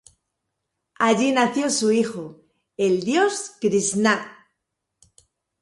Allí 0.97 1.31
nació 1.31 1.69
su 1.69 1.91
hijo, 1.91 2.41
el 2.75 3.01
dios 3.03 3.51
Krisná. 3.61 4.35